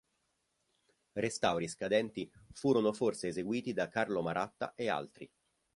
Restauri 1.13 1.67
scadenti 1.67 2.27
furono 2.53 2.91
forse 2.91 3.27
eseguiti 3.27 3.71
da 3.71 3.87
Carlo 3.87 4.23
Maratta 4.23 4.73
e 4.73 4.89
altri. 4.89 5.29